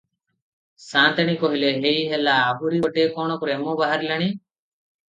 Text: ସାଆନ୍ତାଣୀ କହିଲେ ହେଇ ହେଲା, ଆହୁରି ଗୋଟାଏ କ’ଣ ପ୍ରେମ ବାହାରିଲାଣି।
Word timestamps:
ସାଆନ୍ତାଣୀ 0.83 1.35
କହିଲେ 1.43 1.69
ହେଇ 1.85 2.01
ହେଲା, 2.15 2.35
ଆହୁରି 2.49 2.83
ଗୋଟାଏ 2.89 3.15
କ’ଣ 3.21 3.39
ପ୍ରେମ 3.47 3.81
ବାହାରିଲାଣି। 3.85 4.35